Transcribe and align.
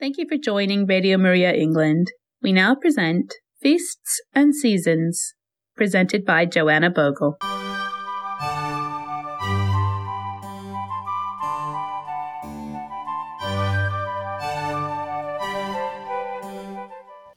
Thank 0.00 0.16
you 0.16 0.26
for 0.28 0.36
joining 0.36 0.86
Radio 0.86 1.18
Maria 1.18 1.52
England. 1.52 2.06
We 2.40 2.52
now 2.52 2.76
present 2.76 3.34
Feasts 3.60 4.20
and 4.32 4.54
Seasons, 4.54 5.34
presented 5.74 6.24
by 6.24 6.46
Joanna 6.46 6.88
Bogle. 6.88 7.36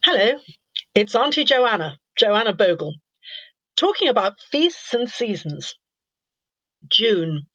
Hello, 0.05 0.37
it's 0.93 1.15
Auntie 1.15 1.43
Joanna, 1.43 1.97
Joanna 2.15 2.53
Bogle, 2.53 2.93
talking 3.75 4.07
about 4.07 4.39
feasts 4.51 4.93
and 4.93 5.09
seasons. 5.09 5.73
June, 6.87 7.47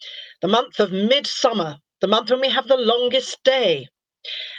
the 0.43 0.49
month 0.49 0.81
of 0.81 0.91
midsummer, 0.91 1.77
the 2.01 2.09
month 2.09 2.29
when 2.33 2.41
we 2.41 2.51
have 2.51 2.67
the 2.67 2.77
longest 2.77 3.39
day 3.45 3.87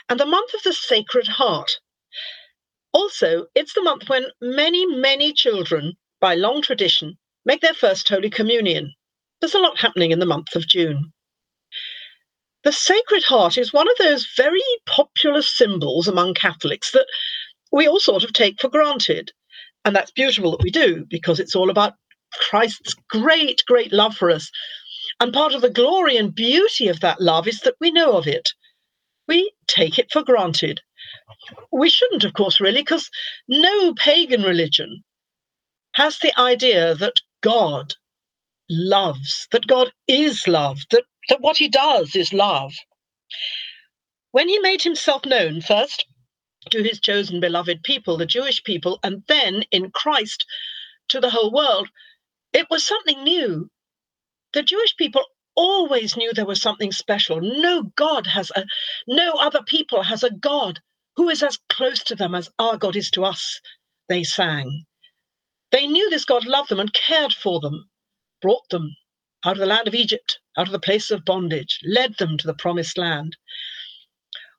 and 0.10 0.20
the 0.20 0.26
month 0.26 0.54
of 0.54 0.64
the 0.64 0.74
Sacred 0.74 1.28
Heart. 1.28 1.80
Also, 2.94 3.48
it's 3.56 3.74
the 3.74 3.84
month 3.84 4.10
when 4.10 4.28
many, 4.42 4.86
many 4.86 5.34
children, 5.34 5.94
by 6.20 6.36
long 6.36 6.62
tradition, 6.62 7.18
make 7.46 7.62
their 7.62 7.74
first 7.74 8.08
Holy 8.10 8.30
Communion. 8.30 8.94
There's 9.40 9.54
a 9.54 9.60
lot 9.60 9.80
happening 9.80 10.12
in 10.12 10.20
the 10.20 10.26
month 10.26 10.56
of 10.56 10.68
June. 10.68 11.14
The 12.64 12.72
Sacred 12.72 13.24
Heart 13.24 13.58
is 13.58 13.72
one 13.72 13.90
of 13.90 13.98
those 13.98 14.28
very 14.36 14.64
popular 14.86 15.42
symbols 15.42 16.08
among 16.08 16.34
Catholics 16.34 16.92
that 16.92 17.08
we 17.72 17.88
all 17.88 18.00
sort 18.00 18.24
of 18.24 18.34
take 18.34 18.60
for 18.60 18.68
granted. 18.68 19.32
And 19.86 19.96
that's 19.96 20.12
beautiful 20.12 20.52
that 20.52 20.64
we 20.64 20.72
do 20.72 21.06
because 21.10 21.40
it's 21.40 21.56
all 21.56 21.70
about 21.70 21.94
Christ's 22.34 22.94
great, 23.10 23.64
great 23.68 23.94
love 23.94 24.18
for 24.18 24.30
us. 24.30 24.50
And 25.20 25.34
part 25.34 25.54
of 25.54 25.62
the 25.62 25.70
glory 25.70 26.18
and 26.18 26.34
beauty 26.34 26.88
of 26.88 27.00
that 27.00 27.22
love 27.22 27.48
is 27.48 27.62
that 27.62 27.76
we 27.80 27.92
know 27.92 28.18
of 28.18 28.28
it 28.28 28.50
we 29.28 29.52
take 29.68 30.00
it 30.00 30.12
for 30.12 30.24
granted. 30.24 30.82
We 31.72 31.90
shouldn't, 31.90 32.24
of 32.24 32.34
course, 32.34 32.60
really, 32.60 32.82
because 32.82 33.10
no 33.48 33.94
pagan 33.94 34.44
religion 34.44 35.04
has 35.94 36.20
the 36.20 36.38
idea 36.40 36.96
that 36.96 37.14
God 37.42 37.96
loves, 38.70 39.48
that 39.52 39.68
God 39.68 39.92
is 40.08 40.48
love, 40.48 40.80
that, 40.92 41.04
that 41.30 41.42
what 41.42 41.58
he 41.58 41.68
does 41.68 42.16
is 42.16 42.34
love. 42.34 42.74
When 44.32 44.50
he 44.50 44.60
made 44.60 44.82
himself 44.82 45.26
known 45.26 45.62
first 45.62 46.06
to 46.72 46.84
his 46.84 47.00
chosen 47.00 47.40
beloved 47.40 47.84
people, 47.84 48.18
the 48.18 48.26
Jewish 48.26 48.64
people, 48.64 49.00
and 49.04 49.24
then 49.28 49.64
in 49.72 49.92
Christ 49.92 50.46
to 51.10 51.20
the 51.20 51.30
whole 51.30 51.52
world, 51.52 51.90
it 52.54 52.68
was 52.70 52.86
something 52.86 53.24
new. 53.24 53.70
The 54.54 54.64
Jewish 54.64 54.96
people 54.98 55.24
always 55.58 56.18
knew 56.18 56.34
there 56.34 56.46
was 56.48 56.62
something 56.62 56.94
special. 56.94 57.42
No 57.42 57.84
God 57.98 58.28
has 58.28 58.52
a, 58.56 58.66
no 59.08 59.34
other 59.34 59.64
people 59.68 60.04
has 60.04 60.24
a 60.24 60.32
God 60.32 60.80
who 61.18 61.30
is 61.30 61.44
as 61.44 61.60
close 61.70 62.04
to 62.06 62.16
them 62.16 62.36
as 62.36 62.50
our 62.60 62.78
God 62.78 62.96
is 62.98 63.12
to 63.14 63.26
us, 63.26 63.62
they 64.10 64.24
sang. 64.24 64.86
They 65.72 65.88
knew 65.88 66.10
this 66.10 66.26
God 66.26 66.46
loved 66.48 66.70
them 66.70 66.80
and 66.80 66.94
cared 66.94 67.34
for 67.34 67.60
them, 67.60 67.90
brought 68.42 68.70
them 68.70 68.96
out 69.46 69.54
of 69.54 69.60
the 69.60 69.68
land 69.68 69.88
of 69.88 69.96
Egypt, 69.96 70.40
out 70.58 70.68
of 70.68 70.74
the 70.74 70.80
place 70.80 71.12
of 71.12 71.26
bondage, 71.26 71.80
led 71.86 72.18
them 72.18 72.38
to 72.38 72.48
the 72.48 72.56
promised 72.56 72.98
land. 72.98 73.38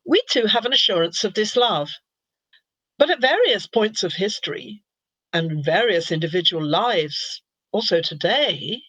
We 0.07 0.23
too 0.31 0.47
have 0.47 0.67
an 0.67 0.73
assurance 0.75 1.25
of 1.25 1.35
this 1.35 1.57
love. 1.57 1.91
But 2.99 3.11
at 3.11 3.21
various 3.21 3.67
points 3.67 4.03
of 4.05 4.15
history 4.15 4.83
and 5.33 5.65
various 5.65 6.13
individual 6.13 6.65
lives, 6.65 7.43
also 7.73 8.01
today, 8.03 8.83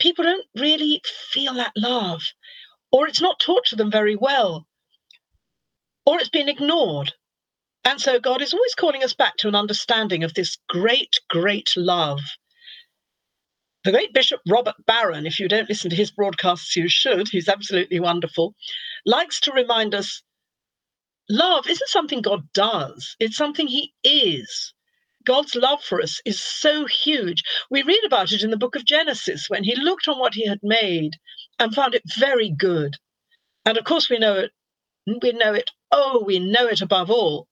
people 0.00 0.24
don't 0.24 0.46
really 0.56 1.02
feel 1.32 1.54
that 1.54 1.72
love, 1.76 2.22
or 2.92 3.08
it's 3.08 3.20
not 3.22 3.40
taught 3.40 3.66
to 3.66 3.76
them 3.76 3.90
very 3.90 4.16
well, 4.16 4.66
or 6.06 6.18
it's 6.20 6.30
been 6.30 6.48
ignored. 6.48 7.12
And 7.84 8.00
so 8.00 8.20
God 8.20 8.42
is 8.42 8.54
always 8.54 8.74
calling 8.74 9.04
us 9.04 9.14
back 9.14 9.36
to 9.38 9.48
an 9.48 9.56
understanding 9.56 10.24
of 10.24 10.34
this 10.34 10.58
great, 10.68 11.16
great 11.30 11.70
love. 11.76 12.20
The 13.84 13.92
great 13.92 14.12
Bishop 14.14 14.40
Robert 14.48 14.74
Barron, 14.86 15.26
if 15.26 15.40
you 15.40 15.48
don't 15.48 15.68
listen 15.68 15.90
to 15.90 15.96
his 15.96 16.10
broadcasts, 16.10 16.76
you 16.76 16.88
should, 16.88 17.28
he's 17.28 17.48
absolutely 17.48 18.00
wonderful, 18.00 18.54
likes 19.06 19.40
to 19.40 19.52
remind 19.52 19.94
us 19.94 20.22
love 21.30 21.68
isn't 21.68 21.88
something 21.90 22.22
God 22.22 22.42
does, 22.54 23.16
it's 23.20 23.36
something 23.36 23.68
he 23.68 23.94
is. 24.04 24.74
God's 25.28 25.54
love 25.54 25.84
for 25.84 26.00
us 26.00 26.22
is 26.24 26.42
so 26.42 26.86
huge. 26.86 27.42
We 27.70 27.82
read 27.82 28.02
about 28.06 28.32
it 28.32 28.42
in 28.42 28.50
the 28.50 28.56
book 28.56 28.74
of 28.74 28.86
Genesis 28.86 29.44
when 29.48 29.62
he 29.62 29.76
looked 29.76 30.08
on 30.08 30.18
what 30.18 30.32
he 30.32 30.46
had 30.46 30.60
made 30.62 31.16
and 31.58 31.74
found 31.74 31.94
it 31.94 32.02
very 32.16 32.50
good. 32.50 32.96
And 33.66 33.76
of 33.76 33.84
course, 33.84 34.08
we 34.08 34.18
know 34.18 34.36
it. 34.36 34.52
We 35.06 35.32
know 35.32 35.52
it. 35.52 35.70
Oh, 35.92 36.24
we 36.24 36.38
know 36.38 36.66
it 36.66 36.80
above 36.80 37.10
all 37.10 37.46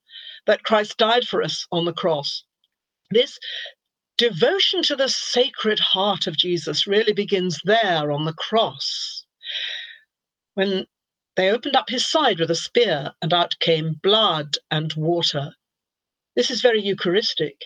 that 0.47 0.62
Christ 0.62 0.97
died 0.97 1.28
for 1.28 1.42
us 1.42 1.66
on 1.70 1.84
the 1.84 1.92
cross. 1.92 2.44
This 3.10 3.38
devotion 4.16 4.82
to 4.84 4.97
the 4.97 5.10
sacred 5.10 5.78
heart 5.78 6.26
of 6.26 6.38
Jesus 6.38 6.86
really 6.86 7.12
begins 7.12 7.60
there 7.65 8.10
on 8.10 8.25
the 8.25 8.32
cross. 8.32 9.26
When 10.54 10.86
they 11.36 11.50
opened 11.50 11.76
up 11.76 11.91
his 11.91 12.10
side 12.10 12.41
with 12.41 12.50
a 12.50 12.54
spear, 12.54 13.12
and 13.20 13.34
out 13.34 13.59
came 13.60 14.00
blood 14.03 14.56
and 14.70 14.94
water. 14.94 15.53
This 16.36 16.50
is 16.50 16.60
very 16.60 16.82
Eucharistic. 16.82 17.64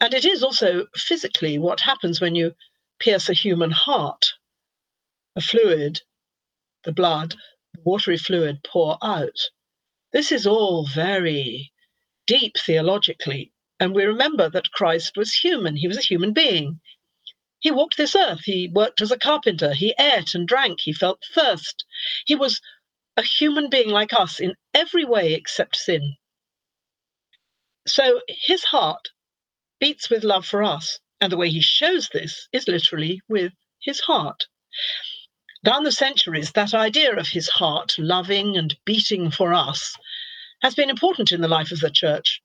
And 0.00 0.14
it 0.14 0.24
is 0.24 0.42
also 0.42 0.86
physically 0.96 1.58
what 1.58 1.80
happens 1.80 2.18
when 2.18 2.34
you 2.34 2.54
pierce 2.98 3.28
a 3.28 3.34
human 3.34 3.70
heart. 3.70 4.24
A 5.36 5.42
fluid, 5.42 6.00
the 6.84 6.92
blood, 6.92 7.34
the 7.74 7.82
watery 7.82 8.16
fluid 8.16 8.64
pour 8.64 8.96
out. 9.02 9.36
This 10.12 10.32
is 10.32 10.46
all 10.46 10.86
very 10.86 11.74
deep 12.26 12.56
theologically. 12.56 13.52
And 13.78 13.94
we 13.94 14.04
remember 14.04 14.48
that 14.48 14.72
Christ 14.72 15.18
was 15.18 15.34
human, 15.34 15.76
he 15.76 15.88
was 15.88 15.98
a 15.98 16.08
human 16.08 16.32
being. 16.32 16.80
He 17.58 17.70
walked 17.70 17.98
this 17.98 18.16
earth, 18.16 18.44
he 18.44 18.68
worked 18.68 19.02
as 19.02 19.12
a 19.12 19.18
carpenter, 19.18 19.74
he 19.74 19.94
ate 19.98 20.34
and 20.34 20.48
drank, 20.48 20.80
he 20.80 20.92
felt 20.94 21.22
thirst. 21.34 21.84
He 22.24 22.34
was 22.34 22.62
a 23.18 23.22
human 23.22 23.68
being 23.68 23.90
like 23.90 24.14
us 24.14 24.40
in 24.40 24.54
every 24.72 25.04
way 25.04 25.34
except 25.34 25.76
sin. 25.76 26.16
So 27.86 28.20
his 28.28 28.64
heart 28.64 29.08
beats 29.80 30.10
with 30.10 30.24
love 30.24 30.46
for 30.46 30.62
us. 30.62 30.98
And 31.20 31.32
the 31.32 31.36
way 31.36 31.48
he 31.48 31.62
shows 31.62 32.08
this 32.12 32.46
is 32.52 32.68
literally 32.68 33.22
with 33.28 33.52
his 33.80 34.00
heart. 34.00 34.46
Down 35.64 35.84
the 35.84 35.92
centuries, 35.92 36.52
that 36.52 36.74
idea 36.74 37.16
of 37.16 37.28
his 37.28 37.48
heart 37.48 37.94
loving 37.98 38.56
and 38.56 38.76
beating 38.84 39.30
for 39.30 39.54
us 39.54 39.96
has 40.60 40.74
been 40.74 40.90
important 40.90 41.32
in 41.32 41.40
the 41.40 41.48
life 41.48 41.72
of 41.72 41.80
the 41.80 41.90
church. 41.90 42.42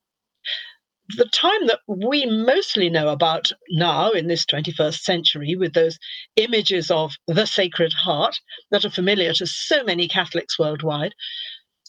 The 1.18 1.25
time 1.25 1.68
that 1.68 1.81
we 1.88 2.25
mostly 2.25 2.90
know 2.90 3.09
about 3.09 3.52
now 3.69 4.12
in 4.12 4.28
this 4.28 4.46
21st 4.46 5.00
century, 5.02 5.56
with 5.58 5.73
those 5.73 6.00
images 6.38 6.90
of 6.90 7.18
the 7.28 7.46
Sacred 7.46 7.91
Heart 7.91 8.40
that 8.69 8.85
are 8.85 8.90
familiar 8.90 9.34
to 9.34 9.46
so 9.46 9.84
many 9.84 10.08
Catholics 10.08 10.58
worldwide, 10.58 11.13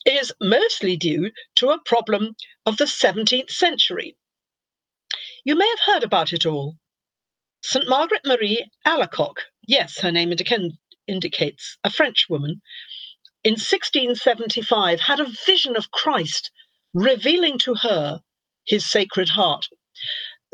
is 0.06 0.32
mostly 0.40 0.96
due 0.96 1.30
to 1.56 1.70
a 1.70 1.80
problem 1.84 2.34
of 2.66 2.76
the 2.76 2.84
17th 2.84 3.50
century. 3.50 4.16
You 5.44 5.56
may 5.56 5.68
have 5.68 5.94
heard 5.94 6.04
about 6.04 6.32
it 6.32 6.46
all. 6.46 6.76
St. 7.62 7.88
Margaret 7.88 8.22
Marie 8.24 8.68
Alacoque, 8.86 9.42
yes, 9.66 9.98
her 10.00 10.10
name 10.10 10.32
indicates, 11.06 11.78
a 11.84 11.90
French 11.90 12.26
woman, 12.28 12.60
in 13.44 13.52
1675 13.52 15.00
had 15.00 15.20
a 15.20 15.32
vision 15.46 15.76
of 15.76 15.90
Christ 15.90 16.50
revealing 16.94 17.58
to 17.58 17.74
her 17.74 18.20
his 18.66 18.88
sacred 18.88 19.28
heart. 19.28 19.66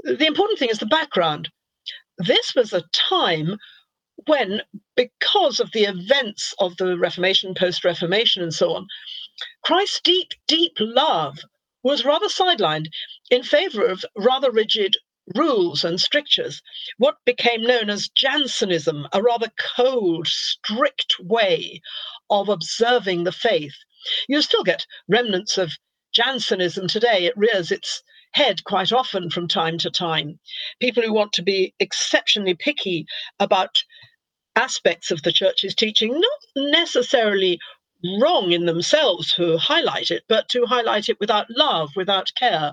The 0.04 0.26
important 0.26 0.58
thing 0.58 0.70
is 0.70 0.78
the 0.78 0.86
background. 0.86 1.50
This 2.18 2.54
was 2.54 2.72
a 2.72 2.84
time 2.92 3.58
when, 4.26 4.62
because 4.96 5.60
of 5.60 5.72
the 5.72 5.84
events 5.84 6.54
of 6.58 6.76
the 6.76 6.98
Reformation, 6.98 7.54
post 7.54 7.84
Reformation, 7.84 8.42
and 8.42 8.54
so 8.54 8.74
on, 8.74 8.86
Christ's 9.62 10.00
deep, 10.02 10.34
deep 10.46 10.76
love 10.80 11.38
was 11.82 12.04
rather 12.04 12.28
sidelined 12.28 12.88
in 13.30 13.42
favor 13.42 13.86
of 13.86 14.04
rather 14.16 14.50
rigid 14.50 14.96
rules 15.34 15.84
and 15.84 16.00
strictures, 16.00 16.62
what 16.96 17.24
became 17.24 17.62
known 17.62 17.90
as 17.90 18.08
Jansenism, 18.08 19.06
a 19.12 19.22
rather 19.22 19.50
cold, 19.76 20.26
strict 20.26 21.20
way 21.20 21.80
of 22.30 22.48
observing 22.48 23.24
the 23.24 23.32
faith. 23.32 23.74
You 24.28 24.42
still 24.42 24.64
get 24.64 24.86
remnants 25.06 25.58
of 25.58 25.72
Jansenism 26.12 26.88
today. 26.88 27.26
It 27.26 27.36
rears 27.36 27.70
its 27.70 28.02
head 28.32 28.64
quite 28.64 28.92
often 28.92 29.30
from 29.30 29.48
time 29.48 29.78
to 29.78 29.90
time. 29.90 30.38
People 30.80 31.02
who 31.02 31.12
want 31.12 31.32
to 31.34 31.42
be 31.42 31.74
exceptionally 31.78 32.54
picky 32.54 33.06
about 33.38 33.82
aspects 34.56 35.10
of 35.10 35.22
the 35.22 35.32
church's 35.32 35.74
teaching, 35.74 36.12
not 36.12 36.70
necessarily 36.70 37.58
wrong 38.20 38.52
in 38.52 38.66
themselves 38.66 39.32
to 39.34 39.58
highlight 39.58 40.10
it, 40.10 40.22
but 40.28 40.48
to 40.50 40.66
highlight 40.66 41.08
it 41.08 41.18
without 41.20 41.46
love, 41.50 41.90
without 41.96 42.30
care. 42.36 42.72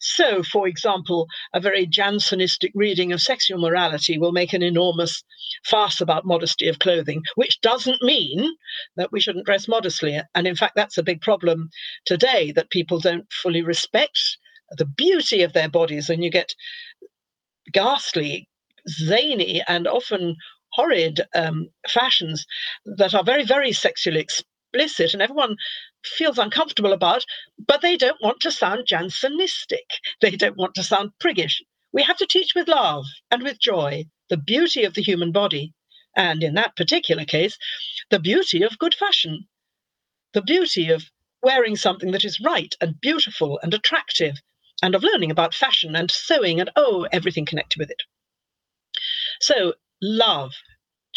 So, 0.00 0.42
for 0.42 0.66
example, 0.66 1.26
a 1.52 1.60
very 1.60 1.86
Jansenistic 1.86 2.70
reading 2.74 3.12
of 3.12 3.20
sexual 3.20 3.58
morality 3.58 4.16
will 4.16 4.32
make 4.32 4.52
an 4.52 4.62
enormous 4.62 5.22
fuss 5.64 6.00
about 6.00 6.24
modesty 6.24 6.68
of 6.68 6.78
clothing, 6.78 7.22
which 7.34 7.60
doesn't 7.60 8.02
mean 8.02 8.48
that 8.96 9.12
we 9.12 9.20
shouldn't 9.20 9.44
dress 9.44 9.68
modestly. 9.68 10.20
And 10.34 10.46
in 10.46 10.56
fact, 10.56 10.74
that's 10.74 10.96
a 10.96 11.02
big 11.02 11.20
problem 11.20 11.68
today 12.06 12.50
that 12.52 12.70
people 12.70 12.98
don't 12.98 13.30
fully 13.32 13.62
respect 13.62 14.18
the 14.78 14.86
beauty 14.86 15.42
of 15.42 15.52
their 15.52 15.68
bodies, 15.68 16.08
and 16.08 16.24
you 16.24 16.30
get 16.30 16.54
ghastly, 17.72 18.48
zany, 18.88 19.62
and 19.66 19.86
often 19.86 20.36
horrid 20.80 21.20
um, 21.34 21.68
fashions 21.88 22.46
that 22.84 23.14
are 23.14 23.22
very, 23.22 23.44
very 23.44 23.72
sexually 23.72 24.20
explicit, 24.20 25.12
and 25.12 25.20
everyone 25.20 25.56
feels 26.04 26.38
uncomfortable 26.38 26.94
about, 26.94 27.24
but 27.66 27.82
they 27.82 27.96
don't 27.96 28.22
want 28.22 28.40
to 28.40 28.50
sound 28.50 28.86
Jansenistic. 28.86 29.88
They 30.22 30.30
don't 30.30 30.56
want 30.56 30.74
to 30.76 30.82
sound 30.82 31.10
priggish. 31.22 31.60
We 31.92 32.02
have 32.02 32.16
to 32.16 32.26
teach 32.26 32.54
with 32.54 32.68
love 32.68 33.04
and 33.30 33.42
with 33.42 33.60
joy 33.60 34.06
the 34.30 34.38
beauty 34.38 34.84
of 34.84 34.94
the 34.94 35.02
human 35.02 35.32
body, 35.32 35.74
and 36.16 36.42
in 36.42 36.54
that 36.54 36.76
particular 36.76 37.24
case, 37.24 37.58
the 38.10 38.18
beauty 38.20 38.62
of 38.62 38.78
good 38.78 38.94
fashion, 38.94 39.48
the 40.32 40.42
beauty 40.42 40.88
of 40.88 41.10
wearing 41.42 41.76
something 41.76 42.12
that 42.12 42.24
is 42.24 42.40
right 42.40 42.74
and 42.80 43.00
beautiful 43.00 43.60
and 43.62 43.74
attractive, 43.74 44.36
and 44.82 44.94
of 44.94 45.02
learning 45.02 45.30
about 45.30 45.52
fashion 45.52 45.94
and 45.94 46.10
sewing 46.10 46.58
and 46.58 46.70
oh, 46.76 47.06
everything 47.12 47.44
connected 47.44 47.78
with 47.78 47.90
it. 47.90 48.02
So, 49.40 49.74
love. 50.00 50.54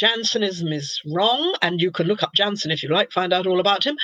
Jansenism 0.03 0.73
is 0.73 0.99
wrong, 1.05 1.55
and 1.61 1.79
you 1.79 1.89
can 1.89 2.07
look 2.07 2.23
up 2.23 2.33
Jansen 2.35 2.71
if 2.71 2.83
you 2.83 2.89
like, 2.89 3.13
find 3.13 3.31
out 3.31 3.47
all 3.47 3.61
about 3.61 3.85
him. 3.85 3.95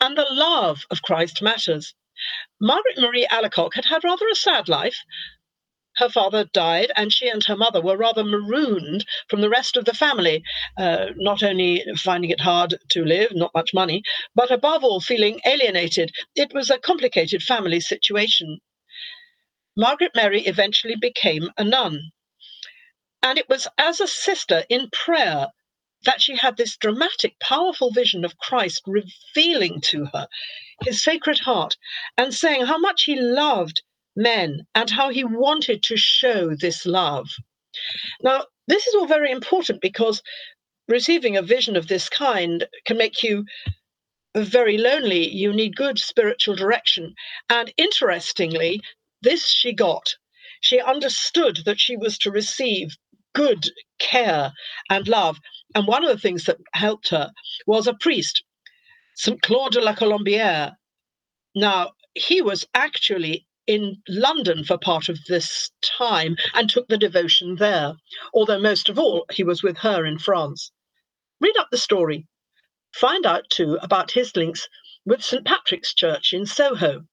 And 0.00 0.18
the 0.18 0.26
love 0.28 0.80
of 0.90 1.02
Christ 1.02 1.40
matters. 1.40 1.94
Margaret 2.60 2.98
Marie 2.98 3.28
Alacoque 3.30 3.74
had 3.74 3.84
had 3.84 4.02
rather 4.02 4.26
a 4.26 4.34
sad 4.34 4.68
life. 4.68 4.96
Her 5.98 6.08
father 6.08 6.46
died, 6.52 6.90
and 6.96 7.14
she 7.14 7.28
and 7.28 7.44
her 7.44 7.54
mother 7.54 7.80
were 7.80 7.96
rather 7.96 8.24
marooned 8.24 9.06
from 9.28 9.42
the 9.42 9.48
rest 9.48 9.76
of 9.76 9.84
the 9.84 9.94
family, 9.94 10.42
uh, 10.76 11.10
not 11.14 11.44
only 11.44 11.84
finding 11.98 12.30
it 12.30 12.40
hard 12.40 12.74
to 12.90 13.04
live, 13.04 13.30
not 13.32 13.54
much 13.54 13.72
money, 13.72 14.02
but 14.34 14.50
above 14.50 14.82
all 14.82 15.00
feeling 15.00 15.38
alienated. 15.46 16.10
It 16.34 16.52
was 16.52 16.68
a 16.68 16.78
complicated 16.78 17.44
family 17.44 17.78
situation. 17.78 18.58
Margaret 19.76 20.16
Mary 20.16 20.42
eventually 20.46 20.96
became 20.96 21.48
a 21.56 21.62
nun. 21.62 22.10
And 23.22 23.38
it 23.38 23.48
was 23.48 23.68
as 23.78 24.00
a 24.00 24.08
sister 24.08 24.64
in 24.68 24.90
prayer 24.92 25.48
that 26.04 26.20
she 26.22 26.36
had 26.36 26.56
this 26.56 26.76
dramatic, 26.76 27.38
powerful 27.40 27.92
vision 27.92 28.24
of 28.24 28.38
Christ 28.38 28.82
revealing 28.86 29.80
to 29.82 30.06
her 30.12 30.28
his 30.84 31.02
sacred 31.02 31.38
heart 31.40 31.76
and 32.18 32.34
saying 32.34 32.66
how 32.66 32.78
much 32.78 33.04
he 33.04 33.16
loved 33.16 33.82
men 34.16 34.66
and 34.74 34.90
how 34.90 35.10
he 35.10 35.24
wanted 35.24 35.82
to 35.84 35.96
show 35.96 36.54
this 36.56 36.86
love. 36.86 37.30
Now, 38.22 38.46
this 38.68 38.86
is 38.86 38.94
all 38.94 39.06
very 39.06 39.30
important 39.30 39.80
because 39.80 40.22
receiving 40.88 41.36
a 41.36 41.42
vision 41.42 41.76
of 41.76 41.88
this 41.88 42.08
kind 42.08 42.66
can 42.86 42.98
make 42.98 43.22
you 43.22 43.44
very 44.36 44.78
lonely. 44.78 45.28
You 45.28 45.52
need 45.52 45.76
good 45.76 45.98
spiritual 45.98 46.56
direction. 46.56 47.14
And 47.50 47.72
interestingly, 47.76 48.80
this 49.22 49.48
she 49.48 49.72
got. 49.74 50.16
She 50.60 50.80
understood 50.80 51.60
that 51.66 51.80
she 51.80 51.96
was 51.96 52.18
to 52.18 52.30
receive 52.30 52.96
good 53.34 53.70
care 53.98 54.52
and 54.90 55.08
love. 55.08 55.38
And 55.74 55.86
one 55.86 56.04
of 56.04 56.10
the 56.10 56.20
things 56.20 56.44
that 56.44 56.58
helped 56.74 57.08
her 57.10 57.32
was 57.66 57.86
a 57.86 57.94
priest, 57.94 58.42
St. 59.14 59.40
Claude 59.42 59.72
de 59.72 59.80
la 59.80 59.94
Colombière. 59.94 60.74
Now, 61.54 61.92
he 62.14 62.42
was 62.42 62.66
actually 62.74 63.46
in 63.66 64.02
London 64.08 64.64
for 64.64 64.76
part 64.76 65.08
of 65.08 65.18
this 65.28 65.70
time 65.82 66.36
and 66.54 66.68
took 66.68 66.88
the 66.88 66.98
devotion 66.98 67.56
there, 67.56 67.94
although 68.34 68.60
most 68.60 68.88
of 68.88 68.98
all, 68.98 69.24
he 69.32 69.44
was 69.44 69.62
with 69.62 69.78
her 69.78 70.04
in 70.04 70.18
France. 70.18 70.72
Read 71.40 71.56
up 71.58 71.68
the 71.70 71.78
story. 71.78 72.26
Find 72.94 73.24
out 73.24 73.48
too 73.50 73.78
about 73.82 74.10
his 74.10 74.36
links 74.36 74.68
with 75.04 75.24
St. 75.24 75.44
Patrick's 75.44 75.94
Church 75.94 76.32
in 76.32 76.46
Soho 76.46 77.06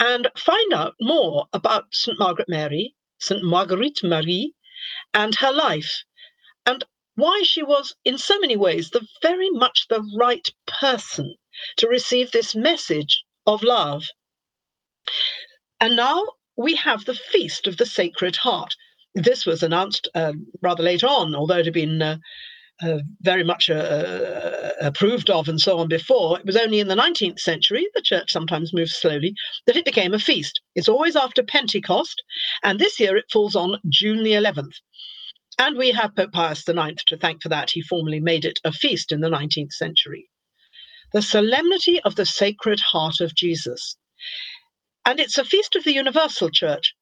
and 0.00 0.28
find 0.36 0.72
out 0.72 0.94
more 1.00 1.46
about 1.52 1.86
St. 1.92 2.18
Margaret 2.18 2.48
Mary, 2.48 2.94
St. 3.18 3.42
Marguerite 3.42 4.02
Marie, 4.04 4.54
and 5.14 5.34
her 5.36 5.52
life, 5.52 6.04
and 6.66 6.84
why 7.14 7.42
she 7.44 7.62
was, 7.62 7.94
in 8.04 8.16
so 8.16 8.38
many 8.38 8.56
ways, 8.56 8.90
the 8.90 9.06
very 9.22 9.50
much 9.50 9.86
the 9.88 10.02
right 10.16 10.48
person 10.66 11.34
to 11.76 11.88
receive 11.88 12.30
this 12.30 12.54
message 12.54 13.24
of 13.46 13.62
love. 13.62 14.04
And 15.80 15.96
now 15.96 16.24
we 16.56 16.76
have 16.76 17.04
the 17.04 17.14
Feast 17.14 17.66
of 17.66 17.76
the 17.76 17.86
Sacred 17.86 18.36
Heart. 18.36 18.76
This 19.14 19.46
was 19.46 19.62
announced 19.62 20.08
uh, 20.14 20.32
rather 20.62 20.82
late 20.82 21.02
on, 21.02 21.34
although 21.34 21.58
it 21.58 21.64
had 21.64 21.74
been 21.74 22.02
uh, 22.02 22.18
uh, 22.82 22.98
very 23.22 23.44
much 23.44 23.68
uh, 23.70 23.74
uh, 23.74 24.72
approved 24.80 25.30
of 25.30 25.48
and 25.48 25.60
so 25.60 25.78
on 25.78 25.88
before. 25.88 26.38
It 26.38 26.46
was 26.46 26.56
only 26.56 26.80
in 26.80 26.88
the 26.88 26.94
19th 26.94 27.40
century, 27.40 27.86
the 27.94 28.02
church 28.02 28.30
sometimes 28.30 28.72
moves 28.72 28.94
slowly, 28.94 29.34
that 29.66 29.76
it 29.76 29.84
became 29.84 30.14
a 30.14 30.18
feast. 30.18 30.60
It's 30.74 30.88
always 30.88 31.16
after 31.16 31.42
Pentecost, 31.42 32.22
and 32.62 32.78
this 32.78 33.00
year 33.00 33.16
it 33.16 33.30
falls 33.32 33.56
on 33.56 33.80
June 33.88 34.22
the 34.22 34.32
11th. 34.32 34.74
And 35.58 35.76
we 35.76 35.90
have 35.90 36.14
Pope 36.14 36.32
Pius 36.32 36.68
IX 36.68 37.02
to 37.06 37.16
thank 37.16 37.42
for 37.42 37.48
that. 37.48 37.70
He 37.70 37.82
formally 37.82 38.20
made 38.20 38.44
it 38.44 38.60
a 38.64 38.72
feast 38.72 39.10
in 39.10 39.20
the 39.20 39.28
19th 39.28 39.72
century. 39.72 40.28
The 41.12 41.22
Solemnity 41.22 42.00
of 42.02 42.14
the 42.14 42.26
Sacred 42.26 42.78
Heart 42.78 43.20
of 43.20 43.34
Jesus. 43.34 43.96
And 45.04 45.18
it's 45.18 45.38
a 45.38 45.44
feast 45.44 45.74
of 45.74 45.82
the 45.82 45.94
Universal 45.94 46.50
Church, 46.50 46.94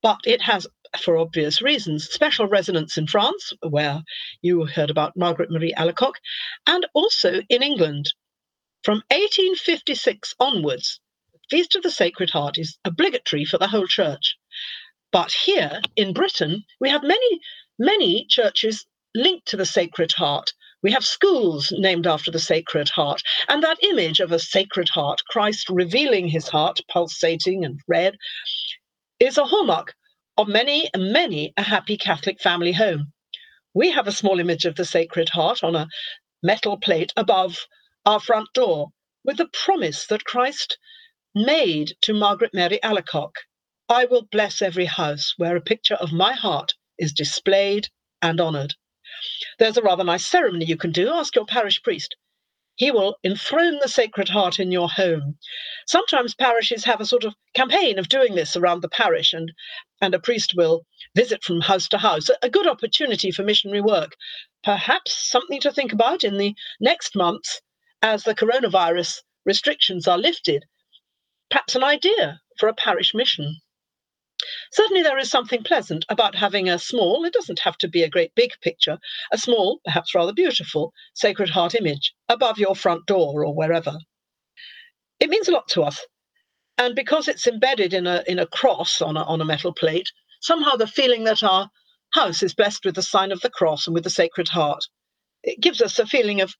but 0.00 0.20
it 0.24 0.42
has 0.42 0.66
for 0.98 1.16
obvious 1.16 1.60
reasons, 1.60 2.08
special 2.08 2.46
resonance 2.46 2.96
in 2.96 3.06
France, 3.06 3.52
where 3.68 4.02
you 4.42 4.66
heard 4.66 4.90
about 4.90 5.16
Margaret 5.16 5.50
Marie 5.50 5.74
Alacoque, 5.76 6.20
and 6.66 6.86
also 6.94 7.42
in 7.48 7.62
England. 7.62 8.12
From 8.82 9.02
1856 9.10 10.34
onwards, 10.38 11.00
Feast 11.50 11.74
of 11.74 11.82
the 11.82 11.90
Sacred 11.90 12.30
Heart 12.30 12.58
is 12.58 12.78
obligatory 12.84 13.44
for 13.44 13.58
the 13.58 13.68
whole 13.68 13.86
church. 13.86 14.36
But 15.12 15.32
here 15.32 15.80
in 15.96 16.12
Britain, 16.12 16.64
we 16.80 16.90
have 16.90 17.02
many, 17.02 17.40
many 17.78 18.26
churches 18.28 18.86
linked 19.14 19.46
to 19.48 19.56
the 19.56 19.66
Sacred 19.66 20.12
Heart. 20.12 20.52
We 20.82 20.92
have 20.92 21.04
schools 21.04 21.72
named 21.76 22.06
after 22.06 22.30
the 22.30 22.38
Sacred 22.38 22.88
Heart. 22.88 23.22
And 23.48 23.62
that 23.62 23.82
image 23.82 24.20
of 24.20 24.32
a 24.32 24.38
Sacred 24.38 24.88
Heart, 24.88 25.22
Christ 25.28 25.68
revealing 25.68 26.28
his 26.28 26.48
heart, 26.48 26.80
pulsating 26.90 27.64
and 27.64 27.80
red, 27.86 28.16
is 29.20 29.38
a 29.38 29.44
hallmark 29.44 29.94
of 30.36 30.48
many, 30.48 30.90
many 30.96 31.52
a 31.56 31.62
happy 31.62 31.96
Catholic 31.96 32.40
family 32.40 32.72
home. 32.72 33.12
We 33.72 33.90
have 33.90 34.06
a 34.06 34.12
small 34.12 34.40
image 34.40 34.64
of 34.64 34.76
the 34.76 34.84
Sacred 34.84 35.30
Heart 35.30 35.64
on 35.64 35.76
a 35.76 35.88
metal 36.42 36.78
plate 36.78 37.12
above 37.16 37.66
our 38.06 38.20
front 38.20 38.48
door 38.54 38.90
with 39.24 39.36
the 39.38 39.48
promise 39.48 40.06
that 40.06 40.24
Christ 40.24 40.78
made 41.34 41.94
to 42.02 42.12
Margaret 42.12 42.52
Mary 42.52 42.78
Alacoque 42.82 43.38
I 43.88 44.06
will 44.06 44.22
bless 44.22 44.62
every 44.62 44.86
house 44.86 45.34
where 45.36 45.56
a 45.56 45.60
picture 45.60 45.96
of 45.96 46.10
my 46.10 46.32
heart 46.32 46.72
is 46.98 47.12
displayed 47.12 47.88
and 48.22 48.40
honoured. 48.40 48.76
There's 49.58 49.76
a 49.76 49.82
rather 49.82 50.04
nice 50.04 50.26
ceremony 50.26 50.64
you 50.64 50.78
can 50.78 50.90
do. 50.90 51.12
Ask 51.12 51.36
your 51.36 51.44
parish 51.44 51.82
priest. 51.82 52.16
He 52.76 52.90
will 52.90 53.18
enthrone 53.22 53.78
the 53.80 53.88
Sacred 53.88 54.30
Heart 54.30 54.58
in 54.58 54.72
your 54.72 54.88
home. 54.88 55.38
Sometimes 55.86 56.34
parishes 56.34 56.84
have 56.84 57.00
a 57.00 57.04
sort 57.04 57.24
of 57.24 57.34
campaign 57.52 57.98
of 57.98 58.08
doing 58.08 58.36
this 58.36 58.56
around 58.56 58.80
the 58.80 58.88
parish, 58.88 59.34
and, 59.34 59.52
and 60.04 60.14
a 60.14 60.18
priest 60.18 60.52
will 60.54 60.84
visit 61.16 61.42
from 61.42 61.62
house 61.62 61.88
to 61.88 61.96
house. 61.96 62.28
A 62.42 62.50
good 62.50 62.66
opportunity 62.66 63.30
for 63.30 63.42
missionary 63.42 63.80
work. 63.80 64.16
Perhaps 64.62 65.30
something 65.30 65.58
to 65.62 65.72
think 65.72 65.94
about 65.94 66.22
in 66.22 66.36
the 66.36 66.54
next 66.78 67.16
months 67.16 67.62
as 68.02 68.24
the 68.24 68.34
coronavirus 68.34 69.22
restrictions 69.46 70.06
are 70.06 70.18
lifted. 70.18 70.66
Perhaps 71.50 71.74
an 71.74 71.82
idea 71.82 72.42
for 72.58 72.68
a 72.68 72.74
parish 72.74 73.14
mission. 73.14 73.62
Certainly, 74.72 75.04
there 75.04 75.18
is 75.18 75.30
something 75.30 75.64
pleasant 75.64 76.04
about 76.10 76.34
having 76.34 76.68
a 76.68 76.78
small, 76.78 77.24
it 77.24 77.32
doesn't 77.32 77.60
have 77.60 77.78
to 77.78 77.88
be 77.88 78.02
a 78.02 78.10
great 78.10 78.34
big 78.34 78.50
picture, 78.60 78.98
a 79.32 79.38
small, 79.38 79.80
perhaps 79.86 80.14
rather 80.14 80.34
beautiful, 80.34 80.92
Sacred 81.14 81.48
Heart 81.48 81.76
image 81.76 82.12
above 82.28 82.58
your 82.58 82.76
front 82.76 83.06
door 83.06 83.42
or 83.42 83.54
wherever. 83.54 83.96
It 85.18 85.30
means 85.30 85.48
a 85.48 85.52
lot 85.52 85.68
to 85.68 85.82
us. 85.82 86.04
And 86.78 86.94
because 86.94 87.28
it's 87.28 87.46
embedded 87.46 87.94
in 87.94 88.06
a, 88.06 88.24
in 88.26 88.38
a 88.38 88.46
cross 88.46 89.00
on 89.00 89.16
a, 89.16 89.22
on 89.22 89.40
a 89.40 89.44
metal 89.44 89.72
plate, 89.72 90.10
somehow 90.40 90.76
the 90.76 90.86
feeling 90.86 91.24
that 91.24 91.42
our 91.42 91.70
house 92.12 92.42
is 92.42 92.54
blessed 92.54 92.84
with 92.84 92.94
the 92.94 93.02
sign 93.02 93.32
of 93.32 93.40
the 93.40 93.50
cross 93.50 93.86
and 93.86 93.94
with 93.94 94.04
the 94.04 94.10
Sacred 94.10 94.48
Heart, 94.48 94.84
it 95.42 95.60
gives 95.60 95.80
us 95.80 95.98
a 95.98 96.06
feeling 96.06 96.40
of, 96.40 96.54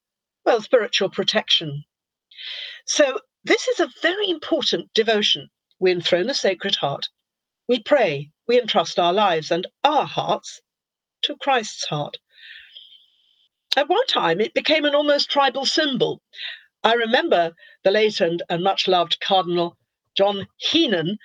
well, 0.45 0.61
spiritual 0.61 1.11
protection. 1.11 1.85
So, 2.87 3.19
this 3.45 3.69
is 3.69 3.81
a 3.81 3.91
very 4.03 4.31
important 4.31 4.93
devotion. 4.95 5.49
We 5.79 5.91
enthrone 5.91 6.27
the 6.27 6.35
Sacred 6.35 6.77
Heart 6.77 7.09
we 7.67 7.83
pray, 7.83 8.31
we 8.47 8.61
entrust 8.61 8.99
our 8.99 9.13
lives 9.15 9.51
and 9.51 9.67
our 9.85 10.05
hearts 10.05 10.61
to 11.23 11.37
Christ's 11.37 11.87
heart. 11.87 12.19
At 13.75 13.89
one 13.89 14.07
time, 14.07 14.39
it 14.41 14.53
became 14.53 14.85
an 14.85 14.95
almost 14.95 15.31
tribal 15.31 15.65
symbol. 15.65 16.21
I 16.83 16.93
remember 16.93 17.55
the 17.83 17.91
late 17.91 18.21
and, 18.21 18.43
and 18.51 18.63
much 18.63 18.87
loved 18.87 19.19
Cardinal 19.21 19.79
John 20.17 20.47
Heenan 20.59 21.19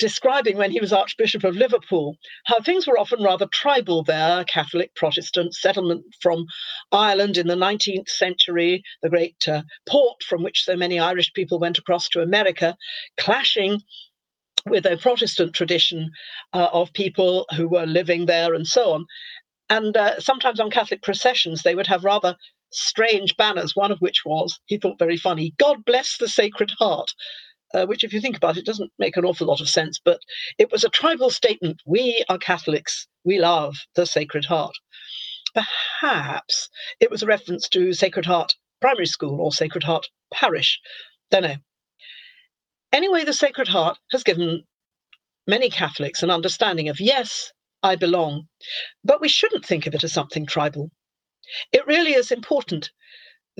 describing 0.00 0.56
when 0.56 0.70
he 0.70 0.80
was 0.80 0.92
Archbishop 0.92 1.44
of 1.44 1.54
Liverpool 1.56 2.16
how 2.46 2.58
things 2.60 2.86
were 2.86 2.98
often 2.98 3.22
rather 3.22 3.46
tribal 3.52 4.02
there 4.02 4.44
Catholic, 4.44 4.94
Protestant, 4.96 5.54
settlement 5.54 6.02
from 6.20 6.46
Ireland 6.90 7.36
in 7.36 7.46
the 7.46 7.54
19th 7.54 8.08
century, 8.08 8.82
the 9.02 9.10
great 9.10 9.36
uh, 9.46 9.62
port 9.86 10.22
from 10.22 10.42
which 10.42 10.64
so 10.64 10.74
many 10.74 10.98
Irish 10.98 11.32
people 11.34 11.60
went 11.60 11.78
across 11.78 12.08
to 12.08 12.22
America, 12.22 12.76
clashing 13.18 13.80
with 14.66 14.86
a 14.86 14.96
Protestant 14.96 15.54
tradition 15.54 16.10
uh, 16.54 16.68
of 16.72 16.92
people 16.94 17.46
who 17.54 17.68
were 17.68 17.86
living 17.86 18.26
there 18.26 18.54
and 18.54 18.66
so 18.66 18.92
on. 18.92 19.06
And 19.68 19.96
uh, 19.96 20.18
sometimes 20.18 20.60
on 20.60 20.70
Catholic 20.70 21.02
processions, 21.02 21.62
they 21.62 21.74
would 21.74 21.86
have 21.86 22.04
rather 22.04 22.36
strange 22.72 23.36
banners, 23.36 23.76
one 23.76 23.92
of 23.92 23.98
which 24.00 24.22
was, 24.24 24.58
he 24.66 24.78
thought 24.78 24.98
very 24.98 25.16
funny, 25.16 25.52
God 25.58 25.84
bless 25.84 26.16
the 26.16 26.28
Sacred 26.28 26.72
Heart. 26.78 27.12
Uh, 27.72 27.86
which, 27.86 28.02
if 28.02 28.12
you 28.12 28.20
think 28.20 28.36
about 28.36 28.56
it, 28.56 28.66
doesn't 28.66 28.90
make 28.98 29.16
an 29.16 29.24
awful 29.24 29.46
lot 29.46 29.60
of 29.60 29.68
sense, 29.68 30.00
but 30.04 30.20
it 30.58 30.72
was 30.72 30.82
a 30.82 30.88
tribal 30.88 31.30
statement. 31.30 31.80
We 31.86 32.24
are 32.28 32.38
Catholics. 32.38 33.06
We 33.24 33.38
love 33.38 33.76
the 33.94 34.06
Sacred 34.06 34.44
Heart. 34.46 34.74
Perhaps 35.54 36.68
it 37.00 37.10
was 37.10 37.22
a 37.22 37.26
reference 37.26 37.68
to 37.68 37.92
Sacred 37.92 38.26
Heart 38.26 38.54
Primary 38.80 39.06
School 39.06 39.40
or 39.40 39.52
Sacred 39.52 39.84
Heart 39.84 40.08
Parish. 40.32 40.80
Don't 41.30 41.42
know. 41.42 41.56
Anyway, 42.92 43.24
the 43.24 43.32
Sacred 43.32 43.68
Heart 43.68 43.98
has 44.10 44.24
given 44.24 44.64
many 45.46 45.70
Catholics 45.70 46.22
an 46.22 46.30
understanding 46.30 46.88
of 46.88 47.00
yes, 47.00 47.52
I 47.82 47.96
belong, 47.96 48.48
but 49.04 49.20
we 49.20 49.28
shouldn't 49.28 49.64
think 49.64 49.86
of 49.86 49.94
it 49.94 50.04
as 50.04 50.12
something 50.12 50.46
tribal. 50.46 50.90
It 51.72 51.86
really 51.86 52.14
is 52.14 52.30
important. 52.30 52.90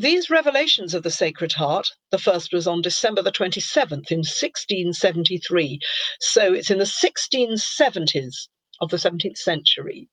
These 0.01 0.31
revelations 0.31 0.95
of 0.95 1.03
the 1.03 1.11
Sacred 1.11 1.53
Heart, 1.53 1.91
the 2.11 2.17
first 2.17 2.55
was 2.55 2.67
on 2.67 2.81
December 2.81 3.21
the 3.21 3.31
27th 3.31 4.11
in 4.11 4.21
1673. 4.21 5.79
So 6.21 6.55
it's 6.55 6.71
in 6.71 6.79
the 6.79 6.85
1670s 6.85 8.49
of 8.81 8.89
the 8.89 8.97
17th 8.97 9.37
century 9.37 10.09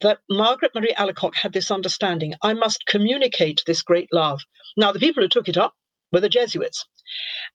that 0.00 0.18
Margaret 0.28 0.72
Marie 0.74 0.92
Alacoque 0.98 1.36
had 1.36 1.52
this 1.52 1.70
understanding 1.70 2.34
I 2.42 2.52
must 2.52 2.84
communicate 2.86 3.62
this 3.64 3.80
great 3.80 4.08
love. 4.12 4.40
Now, 4.76 4.90
the 4.90 4.98
people 4.98 5.22
who 5.22 5.28
took 5.28 5.48
it 5.48 5.56
up 5.56 5.74
were 6.10 6.18
the 6.18 6.28
Jesuits. 6.28 6.84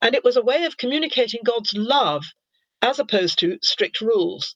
And 0.01 0.15
it 0.15 0.23
was 0.23 0.37
a 0.37 0.41
way 0.41 0.63
of 0.63 0.77
communicating 0.77 1.41
God's 1.43 1.73
love 1.73 2.23
as 2.81 2.97
opposed 2.97 3.39
to 3.39 3.59
strict 3.61 3.99
rules. 3.99 4.55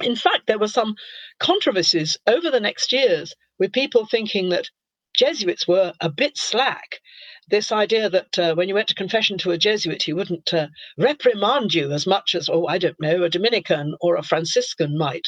In 0.00 0.14
fact, 0.14 0.46
there 0.46 0.60
were 0.60 0.68
some 0.68 0.94
controversies 1.40 2.16
over 2.24 2.52
the 2.52 2.60
next 2.60 2.92
years 2.92 3.34
with 3.58 3.72
people 3.72 4.06
thinking 4.06 4.50
that 4.50 4.70
Jesuits 5.18 5.66
were 5.66 5.92
a 6.00 6.08
bit 6.08 6.38
slack. 6.38 7.00
This 7.48 7.72
idea 7.72 8.08
that 8.08 8.38
uh, 8.38 8.54
when 8.54 8.68
you 8.68 8.74
went 8.74 8.88
to 8.88 8.94
confession 8.94 9.36
to 9.38 9.50
a 9.50 9.58
Jesuit, 9.58 10.04
he 10.04 10.12
wouldn't 10.12 10.54
uh, 10.54 10.68
reprimand 10.96 11.74
you 11.74 11.90
as 11.90 12.06
much 12.06 12.36
as, 12.36 12.48
oh, 12.48 12.66
I 12.66 12.78
don't 12.78 13.00
know, 13.00 13.24
a 13.24 13.28
Dominican 13.28 13.96
or 14.00 14.14
a 14.14 14.22
Franciscan 14.22 14.96
might. 14.96 15.26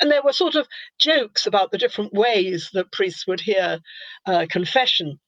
And 0.00 0.10
there 0.10 0.22
were 0.22 0.32
sort 0.32 0.54
of 0.54 0.66
jokes 0.98 1.46
about 1.46 1.70
the 1.70 1.78
different 1.78 2.14
ways 2.14 2.70
that 2.72 2.92
priests 2.92 3.26
would 3.26 3.40
hear 3.40 3.80
uh, 4.26 4.46
confession 4.50 5.20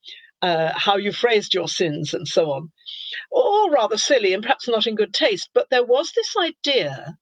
uh, 0.42 0.72
how 0.74 0.96
you 0.96 1.12
phrased 1.12 1.52
your 1.52 1.68
sins 1.68 2.14
and 2.14 2.26
so 2.26 2.50
on. 2.52 2.72
All 3.30 3.70
rather 3.70 3.98
silly 3.98 4.32
and 4.32 4.42
perhaps 4.42 4.68
not 4.68 4.86
in 4.86 4.94
good 4.94 5.12
taste, 5.12 5.50
but 5.54 5.68
there 5.70 5.84
was 5.84 6.12
this 6.12 6.34
idea, 6.40 7.18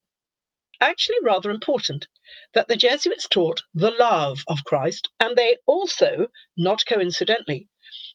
actually 0.91 1.17
rather 1.23 1.51
important, 1.51 2.07
that 2.53 2.69
the 2.69 2.77
Jesuits 2.77 3.27
taught 3.29 3.63
the 3.73 3.91
love 3.91 4.45
of 4.49 4.65
Christ, 4.65 5.09
and 5.19 5.37
they 5.37 5.57
also, 5.67 6.29
not 6.57 6.85
coincidentally, 6.87 7.69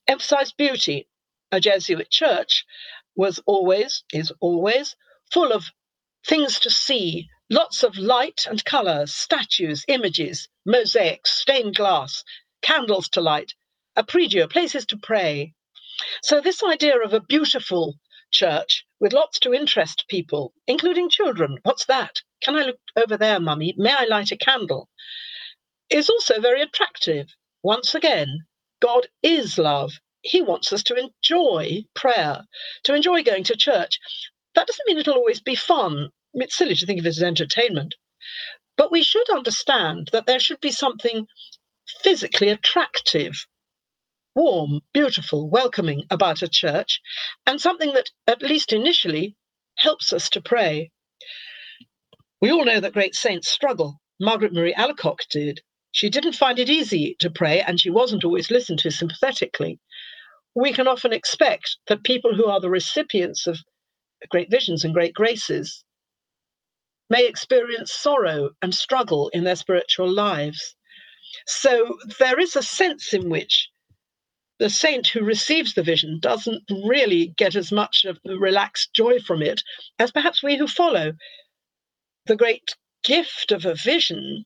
emphasized 0.08 0.56
beauty. 0.58 1.08
A 1.52 1.60
Jesuit 1.60 2.10
church 2.10 2.66
was 3.16 3.40
always, 3.46 4.04
is 4.14 4.32
always, 4.40 4.96
full 5.32 5.52
of 5.52 5.72
things 6.28 6.60
to 6.60 6.70
see, 6.70 7.28
lots 7.50 7.82
of 7.84 7.98
light 7.98 8.46
and 8.48 8.64
color, 8.66 9.08
statues, 9.08 9.84
images, 9.88 10.48
mosaics, 10.66 11.32
stained 11.40 11.76
glass, 11.76 12.24
candles 12.62 13.10
to 13.10 13.22
light, 13.22 13.54
a 13.96 14.04
prie-dieu, 14.04 14.48
places 14.48 14.86
to 14.86 14.98
pray. 14.98 15.54
So, 16.22 16.40
this 16.40 16.64
idea 16.64 17.00
of 17.00 17.14
a 17.14 17.20
beautiful 17.22 17.96
church 18.32 18.86
with 19.00 19.14
lots 19.14 19.40
to 19.40 19.54
interest 19.54 20.06
people, 20.08 20.54
including 20.68 21.10
children, 21.10 21.58
what's 21.64 21.86
that? 21.86 22.22
Can 22.42 22.56
I 22.56 22.64
look 22.64 22.80
over 22.96 23.18
there, 23.18 23.40
mummy? 23.40 23.74
May 23.78 23.94
I 23.94 24.06
light 24.06 24.32
a 24.32 24.38
candle? 24.38 24.90
Is 25.90 26.10
also 26.10 26.40
very 26.40 26.62
attractive. 26.62 27.28
Once 27.64 27.96
again, 27.96 28.46
God 28.82 29.08
is 29.24 29.58
love. 29.58 29.94
He 30.22 30.42
wants 30.42 30.72
us 30.72 30.84
to 30.84 30.96
enjoy 30.96 31.86
prayer, 31.96 32.46
to 32.84 32.94
enjoy 32.94 33.24
going 33.24 33.44
to 33.46 33.56
church. 33.56 34.00
That 34.56 34.68
doesn't 34.68 34.86
mean 34.88 34.98
it'll 34.98 35.16
always 35.16 35.42
be 35.42 35.56
fun. 35.56 36.12
It's 36.34 36.58
silly 36.58 36.76
to 36.76 36.86
think 36.86 37.00
of 37.00 37.06
it 37.06 37.10
as 37.10 37.24
entertainment. 37.24 37.96
But 38.78 38.92
we 38.92 39.04
should 39.04 39.30
understand 39.30 40.10
that 40.12 40.26
there 40.26 40.40
should 40.40 40.62
be 40.62 40.72
something 40.72 41.28
physically 42.04 42.50
attractive 42.50 43.46
warm, 44.36 44.80
beautiful, 44.94 45.50
welcoming 45.50 46.06
about 46.10 46.42
a 46.42 46.48
church, 46.48 47.02
and 47.46 47.60
something 47.60 47.94
that, 47.94 48.10
at 48.28 48.42
least 48.42 48.72
initially, 48.72 49.36
helps 49.76 50.14
us 50.14 50.30
to 50.30 50.42
pray. 50.42 50.92
We 52.42 52.52
all 52.52 52.64
know 52.64 52.80
that 52.80 52.94
great 52.94 53.16
saints 53.16 53.50
struggle. 53.50 54.00
Margaret 54.20 54.54
Marie 54.54 54.74
Alacoque 54.76 55.28
did. 55.30 55.62
She 55.92 56.10
didn't 56.10 56.36
find 56.36 56.60
it 56.60 56.70
easy 56.70 57.16
to 57.20 57.30
pray, 57.30 57.62
and 57.62 57.80
she 57.80 57.90
wasn't 57.90 58.24
always 58.24 58.52
listened 58.52 58.80
to 58.80 58.92
sympathetically. 58.92 59.80
We 60.56 60.72
can 60.72 60.88
often 60.88 61.14
expect 61.14 61.78
that 61.88 62.04
people 62.04 62.36
who 62.36 62.46
are 62.46 62.60
the 62.60 62.70
recipients 62.70 63.48
of 63.48 63.60
great 64.30 64.50
visions 64.50 64.84
and 64.84 64.94
great 64.94 65.14
graces 65.14 65.84
may 67.10 67.26
experience 67.26 67.94
sorrow 67.94 68.52
and 68.62 68.74
struggle 68.74 69.30
in 69.30 69.44
their 69.44 69.56
spiritual 69.56 70.10
lives. 70.10 70.76
So 71.48 71.98
there 72.20 72.40
is 72.40 72.56
a 72.56 72.64
sense 72.64 73.14
in 73.14 73.30
which 73.30 73.70
the 74.60 74.70
saint 74.70 75.08
who 75.08 75.24
receives 75.24 75.74
the 75.74 75.84
vision 75.84 76.20
doesn't 76.22 76.64
really 76.70 77.28
get 77.38 77.56
as 77.56 77.72
much 77.72 78.06
of 78.06 78.20
the 78.24 78.38
relaxed 78.38 78.94
joy 78.94 79.20
from 79.20 79.42
it 79.42 79.62
as 79.98 80.12
perhaps 80.12 80.44
we 80.44 80.58
who 80.58 80.68
follow. 80.68 81.14
The 82.30 82.36
great 82.36 82.76
gift 83.04 83.52
of 83.52 83.66
a 83.66 83.74
vision 83.74 84.46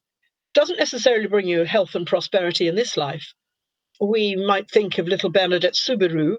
doesn't 0.54 0.80
necessarily 0.80 1.28
bring 1.28 1.50
you 1.50 1.66
health 1.66 1.96
and 1.96 2.08
prosperity 2.08 2.70
in 2.70 2.76
this 2.76 2.96
life. 2.96 3.34
We 4.00 4.38
might 4.38 4.72
think 4.72 4.98
of 4.98 5.06
little 5.06 5.30
Bernadette 5.30 5.76
Soubirous, 5.76 6.38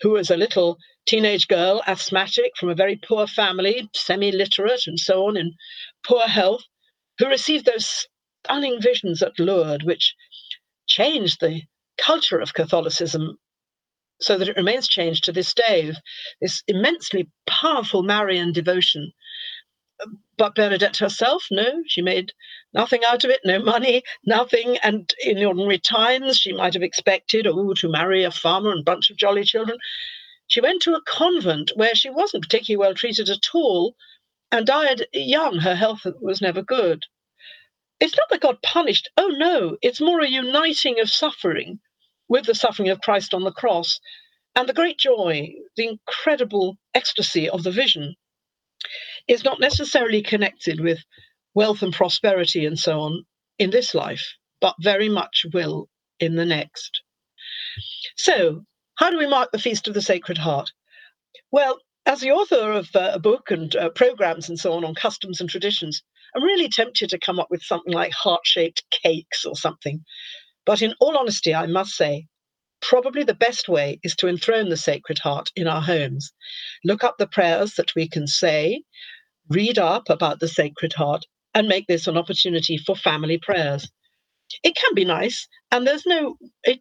who 0.00 0.12
was 0.12 0.30
a 0.30 0.38
little 0.38 0.78
teenage 1.04 1.48
girl, 1.48 1.82
asthmatic, 1.86 2.56
from 2.56 2.70
a 2.70 2.74
very 2.74 2.96
poor 2.96 3.26
family, 3.26 3.90
semi 3.94 4.32
literate, 4.32 4.86
and 4.86 4.98
so 4.98 5.26
on, 5.26 5.36
in 5.36 5.52
poor 6.02 6.26
health, 6.28 6.64
who 7.18 7.28
received 7.28 7.66
those 7.66 8.08
stunning 8.46 8.80
visions 8.80 9.22
at 9.22 9.38
Lourdes, 9.38 9.84
which 9.84 10.14
changed 10.86 11.42
the 11.42 11.64
culture 11.98 12.40
of 12.40 12.54
Catholicism 12.54 13.38
so 14.22 14.38
that 14.38 14.48
it 14.48 14.56
remains 14.56 14.88
changed 14.88 15.24
to 15.24 15.32
this 15.32 15.52
day. 15.52 15.92
This 16.40 16.62
immensely 16.66 17.28
powerful 17.46 18.02
Marian 18.02 18.52
devotion. 18.52 19.12
But 20.36 20.54
Bernadette 20.54 20.98
herself, 20.98 21.46
no, 21.50 21.82
she 21.86 22.02
made 22.02 22.34
nothing 22.74 23.02
out 23.02 23.24
of 23.24 23.30
it, 23.30 23.40
no 23.44 23.58
money, 23.58 24.02
nothing. 24.26 24.76
And 24.78 25.10
in 25.18 25.42
ordinary 25.42 25.78
times, 25.78 26.36
she 26.36 26.52
might 26.52 26.74
have 26.74 26.82
expected, 26.82 27.46
oh, 27.46 27.72
to 27.72 27.88
marry 27.88 28.22
a 28.22 28.30
farmer 28.30 28.70
and 28.72 28.80
a 28.80 28.84
bunch 28.84 29.08
of 29.08 29.16
jolly 29.16 29.44
children. 29.44 29.78
She 30.48 30.60
went 30.60 30.82
to 30.82 30.94
a 30.94 31.02
convent 31.02 31.72
where 31.76 31.94
she 31.94 32.10
wasn't 32.10 32.42
particularly 32.42 32.78
well 32.78 32.94
treated 32.94 33.30
at 33.30 33.54
all 33.54 33.96
and 34.52 34.66
died 34.66 35.06
young. 35.14 35.60
Her 35.60 35.74
health 35.74 36.06
was 36.20 36.42
never 36.42 36.60
good. 36.60 37.04
It's 37.98 38.16
not 38.16 38.28
that 38.28 38.42
God 38.42 38.60
punished. 38.62 39.08
Oh, 39.16 39.28
no, 39.28 39.78
it's 39.80 40.00
more 40.00 40.20
a 40.20 40.28
uniting 40.28 41.00
of 41.00 41.10
suffering 41.10 41.80
with 42.28 42.44
the 42.44 42.54
suffering 42.54 42.90
of 42.90 43.00
Christ 43.00 43.32
on 43.32 43.44
the 43.44 43.52
cross 43.52 43.98
and 44.54 44.68
the 44.68 44.74
great 44.74 44.98
joy, 44.98 45.54
the 45.76 45.88
incredible 45.88 46.76
ecstasy 46.94 47.48
of 47.48 47.62
the 47.62 47.70
vision 47.70 48.14
is 49.28 49.44
not 49.44 49.60
necessarily 49.60 50.22
connected 50.22 50.80
with 50.80 50.98
wealth 51.54 51.82
and 51.82 51.92
prosperity 51.92 52.66
and 52.66 52.78
so 52.78 53.00
on 53.00 53.24
in 53.58 53.70
this 53.70 53.94
life, 53.94 54.24
but 54.60 54.74
very 54.82 55.08
much 55.08 55.46
will 55.52 55.88
in 56.20 56.36
the 56.36 56.44
next. 56.44 57.02
So, 58.16 58.64
how 58.96 59.10
do 59.10 59.18
we 59.18 59.28
mark 59.28 59.50
the 59.52 59.58
Feast 59.58 59.88
of 59.88 59.94
the 59.94 60.02
Sacred 60.02 60.38
Heart? 60.38 60.72
Well, 61.50 61.78
as 62.06 62.20
the 62.20 62.32
author 62.32 62.72
of 62.72 62.88
uh, 62.94 63.12
a 63.14 63.18
book 63.18 63.50
and 63.50 63.74
uh, 63.76 63.90
programs 63.90 64.48
and 64.48 64.58
so 64.58 64.72
on 64.74 64.84
on 64.84 64.94
customs 64.94 65.40
and 65.40 65.50
traditions, 65.50 66.02
I'm 66.34 66.42
really 66.44 66.68
tempted 66.68 67.10
to 67.10 67.18
come 67.18 67.40
up 67.40 67.48
with 67.50 67.62
something 67.62 67.92
like 67.92 68.12
heart 68.12 68.42
shaped 68.44 68.84
cakes 68.90 69.44
or 69.44 69.56
something 69.56 70.02
but 70.66 70.82
in 70.82 70.94
all 71.00 71.16
honesty, 71.16 71.54
I 71.54 71.66
must 71.66 71.92
say, 71.92 72.26
probably 72.82 73.22
the 73.24 73.34
best 73.34 73.68
way 73.68 74.00
is 74.02 74.16
to 74.16 74.28
enthrone 74.28 74.68
the 74.68 74.76
Sacred 74.76 75.18
Heart 75.20 75.50
in 75.56 75.68
our 75.68 75.80
homes. 75.80 76.32
Look 76.84 77.04
up 77.04 77.18
the 77.18 77.28
prayers 77.28 77.74
that 77.74 77.94
we 77.94 78.08
can 78.08 78.26
say, 78.26 78.82
read 79.50 79.78
up 79.78 80.04
about 80.10 80.40
the 80.40 80.48
Sacred 80.48 80.94
Heart, 80.94 81.24
and 81.54 81.68
make 81.68 81.86
this 81.86 82.06
an 82.06 82.16
opportunity 82.18 82.78
for 82.78 82.96
family 82.96 83.38
prayers. 83.38 83.90
It 84.64 84.76
can 84.76 84.94
be 84.94 85.04
nice, 85.04 85.48
and 85.72 85.86
there's 85.86 86.06
no, 86.06 86.36
it, 86.64 86.80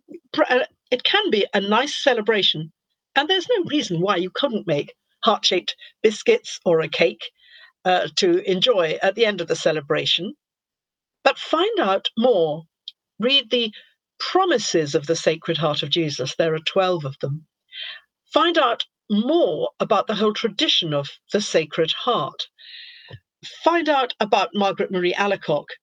uh, 0.49 0.65
it 0.91 1.03
can 1.03 1.29
be 1.31 1.47
a 1.53 1.61
nice 1.61 2.01
celebration, 2.03 2.71
and 3.15 3.29
there's 3.29 3.47
no 3.49 3.65
reason 3.65 4.01
why 4.01 4.17
you 4.17 4.31
couldn't 4.31 4.67
make 4.67 4.93
heart 5.23 5.45
shaped 5.45 5.75
biscuits 6.03 6.59
or 6.65 6.81
a 6.81 6.89
cake 6.89 7.23
uh, 7.85 8.07
to 8.17 8.49
enjoy 8.49 8.97
at 9.01 9.15
the 9.15 9.25
end 9.25 9.41
of 9.41 9.47
the 9.47 9.55
celebration. 9.55 10.33
But 11.23 11.39
find 11.39 11.79
out 11.79 12.09
more. 12.17 12.63
Read 13.19 13.51
the 13.51 13.71
promises 14.19 14.95
of 14.95 15.07
the 15.07 15.15
Sacred 15.15 15.57
Heart 15.57 15.83
of 15.83 15.89
Jesus. 15.89 16.35
There 16.35 16.53
are 16.55 16.59
12 16.59 17.05
of 17.05 17.17
them. 17.21 17.45
Find 18.33 18.57
out 18.57 18.85
more 19.09 19.71
about 19.79 20.07
the 20.07 20.15
whole 20.15 20.33
tradition 20.33 20.93
of 20.93 21.09
the 21.33 21.41
Sacred 21.41 21.91
Heart. 21.91 22.47
Find 23.63 23.89
out 23.89 24.13
about 24.19 24.55
Margaret 24.55 24.91
Marie 24.91 25.13
Alacoque. 25.13 25.75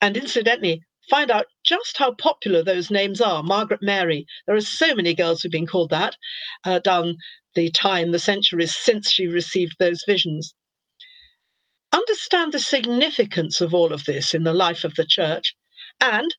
And 0.00 0.16
incidentally, 0.16 0.82
find 1.08 1.30
out 1.30 1.46
just 1.64 1.98
how 1.98 2.14
popular 2.14 2.62
those 2.62 2.90
names 2.90 3.20
are. 3.20 3.42
Margaret 3.42 3.82
Mary. 3.82 4.26
There 4.46 4.54
are 4.56 4.60
so 4.60 4.94
many 4.94 5.14
girls 5.14 5.42
who've 5.42 5.52
been 5.52 5.66
called 5.66 5.90
that 5.90 6.16
uh, 6.64 6.78
down 6.78 7.16
the 7.54 7.70
time, 7.70 8.12
the 8.12 8.18
centuries 8.18 8.76
since 8.76 9.10
she 9.10 9.26
received 9.26 9.74
those 9.78 10.04
visions. 10.06 10.54
Understand 11.92 12.52
the 12.52 12.60
significance 12.60 13.60
of 13.60 13.74
all 13.74 13.92
of 13.92 14.04
this 14.04 14.32
in 14.34 14.44
the 14.44 14.54
life 14.54 14.84
of 14.84 14.94
the 14.94 15.04
church, 15.04 15.56
and 16.00 16.34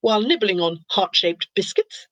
while 0.00 0.20
nibbling 0.20 0.60
on 0.60 0.84
heart 0.90 1.14
shaped 1.14 1.46
biscuits, 1.54 2.08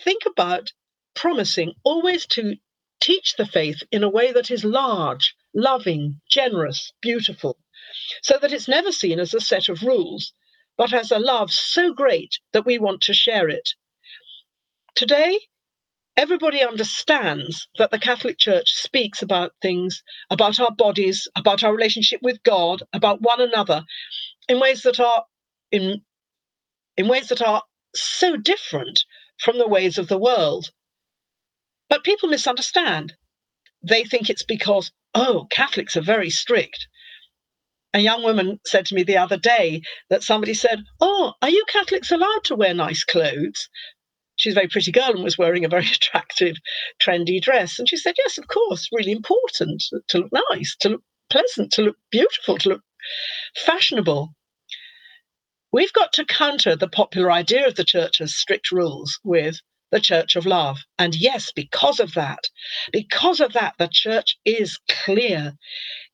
think 0.00 0.22
about 0.24 0.72
promising 1.14 1.74
always 1.84 2.26
to 2.26 2.56
teach 3.00 3.36
the 3.36 3.46
faith 3.46 3.82
in 3.92 4.02
a 4.02 4.08
way 4.08 4.32
that 4.32 4.50
is 4.50 4.64
large, 4.64 5.34
loving, 5.54 6.20
generous, 6.30 6.92
beautiful, 7.02 7.58
so 8.22 8.38
that 8.40 8.52
it's 8.52 8.68
never 8.68 8.92
seen 8.92 9.20
as 9.20 9.34
a 9.34 9.40
set 9.40 9.68
of 9.68 9.82
rules, 9.82 10.32
but 10.78 10.92
as 10.92 11.10
a 11.10 11.18
love 11.18 11.52
so 11.52 11.92
great 11.94 12.38
that 12.52 12.66
we 12.66 12.78
want 12.78 13.02
to 13.02 13.14
share 13.14 13.48
it. 13.48 13.70
Today, 14.94 15.38
everybody 16.16 16.62
understands 16.62 17.68
that 17.78 17.90
the 17.90 17.98
Catholic 17.98 18.38
Church 18.38 18.70
speaks 18.72 19.22
about 19.22 19.52
things, 19.62 20.02
about 20.30 20.60
our 20.60 20.72
bodies, 20.72 21.28
about 21.36 21.64
our 21.64 21.74
relationship 21.74 22.20
with 22.22 22.42
God, 22.44 22.82
about 22.92 23.22
one 23.22 23.40
another, 23.40 23.84
in 24.48 24.60
ways 24.60 24.82
that 24.82 25.00
are 25.00 25.24
in 25.72 26.02
in 26.96 27.08
ways 27.08 27.28
that 27.28 27.42
are 27.42 27.62
so 27.94 28.36
different 28.36 29.04
from 29.40 29.58
the 29.58 29.68
ways 29.68 29.98
of 29.98 30.08
the 30.08 30.18
world. 30.18 30.70
But 31.88 32.04
people 32.04 32.28
misunderstand. 32.28 33.14
They 33.82 34.04
think 34.04 34.30
it's 34.30 34.44
because, 34.44 34.92
oh, 35.14 35.46
Catholics 35.50 35.96
are 35.96 36.02
very 36.02 36.30
strict. 36.30 36.86
A 37.94 38.00
young 38.00 38.22
woman 38.22 38.58
said 38.66 38.86
to 38.86 38.94
me 38.94 39.02
the 39.02 39.18
other 39.18 39.36
day 39.36 39.82
that 40.08 40.22
somebody 40.22 40.54
said, 40.54 40.80
Oh, 41.00 41.34
are 41.42 41.50
you 41.50 41.64
Catholics 41.68 42.10
allowed 42.10 42.44
to 42.44 42.56
wear 42.56 42.72
nice 42.72 43.04
clothes? 43.04 43.68
she's 44.36 44.54
a 44.54 44.54
very 44.54 44.68
pretty 44.68 44.90
girl 44.90 45.10
and 45.10 45.24
was 45.24 45.38
wearing 45.38 45.64
a 45.64 45.68
very 45.68 45.86
attractive, 45.94 46.56
trendy 47.00 47.40
dress. 47.40 47.78
And 47.78 47.88
she 47.88 47.96
said, 47.96 48.14
Yes, 48.18 48.38
of 48.38 48.48
course, 48.48 48.88
really 48.92 49.12
important 49.12 49.82
to 50.08 50.18
look 50.18 50.32
nice, 50.50 50.76
to 50.80 50.90
look 50.90 51.02
pleasant, 51.30 51.72
to 51.72 51.82
look 51.82 51.96
beautiful, 52.10 52.58
to 52.58 52.70
look 52.70 52.82
fashionable. 53.56 54.34
We've 55.72 55.92
got 55.92 56.12
to 56.14 56.24
counter 56.24 56.76
the 56.76 56.88
popular 56.88 57.30
idea 57.30 57.66
of 57.66 57.76
the 57.76 57.84
church 57.84 58.20
as 58.20 58.36
strict 58.36 58.70
rules 58.70 59.18
with 59.24 59.60
the 59.92 60.00
church 60.00 60.36
of 60.36 60.46
love. 60.46 60.80
And 60.98 61.14
yes, 61.16 61.52
because 61.52 62.00
of 62.00 62.14
that, 62.14 62.40
because 62.92 63.40
of 63.40 63.54
that, 63.54 63.74
the 63.78 63.88
church 63.92 64.38
is 64.46 64.80
clear, 64.88 65.54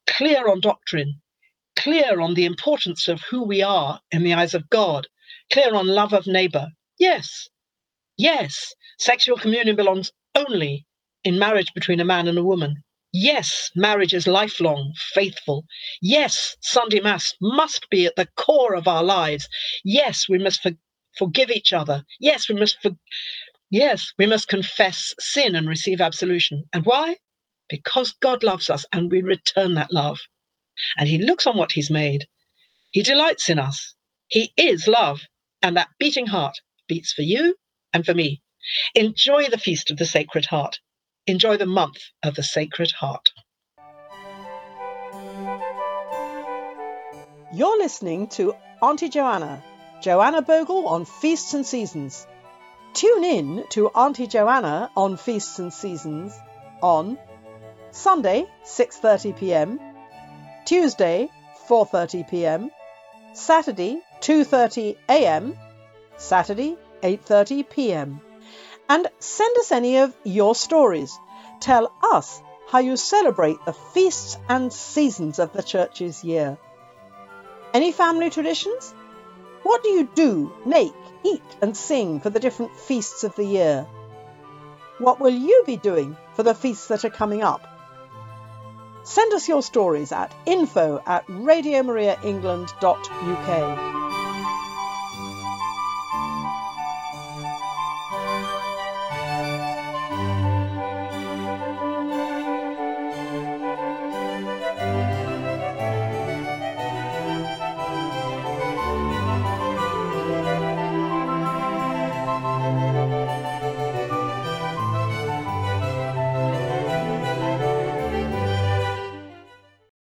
clear 0.06 0.49
on 0.49 0.61
doctrine, 0.61 1.23
clear 1.76 2.20
on 2.20 2.35
the 2.35 2.47
importance 2.47 3.08
of 3.08 3.23
who 3.23 3.44
we 3.44 3.62
are 3.62 4.00
in 4.12 4.25
the 4.25 4.35
eyes 4.35 4.54
of 4.54 4.70
God, 4.70 5.08
clear 5.52 5.75
on 5.75 5.88
love 5.88 6.12
of 6.14 6.26
neighbor. 6.26 6.68
Yes, 6.99 7.49
Yes, 8.18 8.75
sexual 9.00 9.38
communion 9.38 9.76
belongs 9.76 10.12
only 10.37 10.87
in 11.25 11.40
marriage 11.40 11.75
between 11.75 12.00
a 12.00 12.04
man 12.06 12.28
and 12.28 12.38
a 12.38 12.44
woman. 12.44 12.85
Yes, 13.12 13.70
marriage 13.76 14.14
is 14.14 14.28
lifelong, 14.28 14.94
faithful. 15.14 15.66
Yes, 16.00 16.56
Sunday 16.62 17.00
Mass 17.00 17.35
must 17.42 17.90
be 17.90 18.06
at 18.06 18.16
the 18.16 18.28
core 18.37 18.76
of 18.76 18.88
our 18.88 19.04
lives. 19.04 19.49
Yes, 19.85 20.28
we 20.30 20.38
must 20.38 20.62
for- 20.62 20.78
forgive 21.18 21.50
each 21.50 21.73
other. 21.73 22.04
Yes, 22.20 22.49
we 22.49 22.56
must 22.56 22.80
for- 22.82 22.97
yes, 23.70 24.12
we 24.18 24.26
must 24.26 24.48
confess 24.48 25.14
sin 25.18 25.54
and 25.54 25.68
receive 25.68 26.00
absolution. 26.00 26.64
And 26.72 26.84
why? 26.84 27.16
Because 27.68 28.14
God 28.20 28.42
loves 28.42 28.70
us 28.70 28.84
and 28.92 29.10
we 29.10 29.22
return 29.22 29.75
that 29.75 29.93
love. 29.93 30.19
And 30.97 31.08
he 31.08 31.19
looks 31.19 31.47
on 31.47 31.56
what 31.56 31.73
he's 31.73 31.90
made. 31.90 32.26
He 32.90 33.02
delights 33.02 33.49
in 33.49 33.58
us. 33.58 33.95
He 34.28 34.52
is 34.56 34.86
love. 34.86 35.21
And 35.62 35.76
that 35.76 35.88
beating 35.99 36.26
heart 36.26 36.56
beats 36.86 37.12
for 37.12 37.23
you 37.23 37.56
and 37.93 38.04
for 38.04 38.14
me. 38.14 38.43
Enjoy 38.95 39.49
the 39.49 39.58
Feast 39.58 39.90
of 39.90 39.97
the 39.97 40.06
Sacred 40.06 40.47
Heart. 40.47 40.78
Enjoy 41.26 41.56
the 41.56 41.66
month 41.66 41.99
of 42.23 42.34
the 42.34 42.43
Sacred 42.43 42.90
Heart. 42.93 43.28
You're 47.52 47.78
listening 47.78 48.28
to 48.28 48.54
Auntie 48.82 49.08
Joanna, 49.08 49.62
Joanna 50.02 50.43
Bogle 50.43 50.86
on 50.86 51.04
Feasts 51.04 51.54
and 51.54 51.64
Seasons. 51.64 52.26
Tune 52.94 53.24
in 53.24 53.64
to 53.70 53.88
Auntie 53.88 54.26
Joanna 54.26 54.90
on 54.96 55.16
Feasts 55.16 55.58
and 55.58 55.72
Seasons 55.72 56.32
on 56.82 57.18
Sunday 57.90 58.46
6:30 58.64 59.36
p.m., 59.36 59.80
Tuesday 60.64 61.30
4:30 61.68 62.28
p.m., 62.28 62.70
Saturday 63.34 64.00
2:30 64.20 64.96
a.m., 65.08 65.56
Saturday 66.16 66.76
8:30 67.02 67.68
p.m. 67.68 68.20
And 68.88 69.06
send 69.18 69.56
us 69.58 69.70
any 69.70 69.98
of 69.98 70.14
your 70.24 70.54
stories. 70.54 71.18
Tell 71.60 71.92
us 72.02 72.40
how 72.68 72.78
you 72.78 72.96
celebrate 72.96 73.64
the 73.64 73.72
feasts 73.72 74.38
and 74.48 74.72
seasons 74.72 75.38
of 75.38 75.52
the 75.52 75.62
church's 75.62 76.24
year. 76.24 76.58
Any 77.74 77.92
family 77.92 78.30
traditions? 78.30 78.94
What 79.69 79.83
do 79.83 79.91
you 79.91 80.09
do, 80.15 80.50
make, 80.65 80.95
eat, 81.23 81.43
and 81.61 81.76
sing 81.76 82.21
for 82.21 82.31
the 82.31 82.41
different 82.41 82.75
feasts 82.75 83.23
of 83.23 83.37
the 83.37 83.45
year? 83.45 83.87
What 84.97 85.21
will 85.21 85.28
you 85.28 85.63
be 85.67 85.76
doing 85.76 86.17
for 86.33 86.43
the 86.43 86.54
feasts 86.54 86.89
that 86.89 87.04
are 87.04 87.11
coming 87.11 87.43
up? 87.43 87.69
Send 89.04 89.35
us 89.35 89.47
your 89.47 89.63
stories 89.63 90.11
at 90.11 90.35
info 90.47 91.02
at 91.04 91.26
radiomariaengland.uk. 91.26 94.07